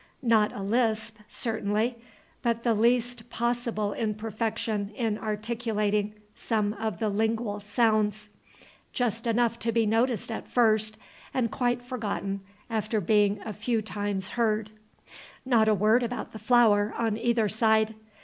Not 0.23 0.51
a 0.53 0.63
lisp, 0.63 1.17
certainly, 1.27 1.95
but 2.41 2.63
the 2.63 2.73
least 2.73 3.29
possible 3.29 3.93
imperfection 3.93 4.89
in 4.95 5.19
articulating 5.19 6.15
some 6.33 6.73
of 6.73 6.97
the 6.97 7.07
lingual 7.09 7.59
sounds, 7.59 8.27
just 8.93 9.27
enough 9.27 9.59
to 9.59 9.71
be 9.71 9.85
noticed 9.85 10.31
at 10.31 10.47
first, 10.47 10.97
and 11.35 11.51
quite 11.51 11.83
forgotten 11.83 12.39
after 12.67 12.99
being 12.99 13.41
a 13.45 13.53
few 13.53 13.83
times 13.83 14.29
heard. 14.29 14.71
Not 15.45 15.67
a 15.67 15.75
word 15.75 16.01
about 16.01 16.31
the 16.31 16.39
flower 16.39 16.95
on 16.97 17.15
either 17.15 17.47
side. 17.47 17.93